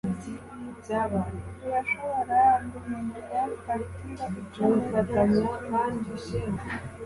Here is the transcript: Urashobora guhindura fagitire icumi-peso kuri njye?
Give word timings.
Urashobora 1.65 2.39
guhindura 2.71 3.39
fagitire 3.63 4.25
icumi-peso 4.41 5.41
kuri 5.63 5.83
njye? 5.93 6.39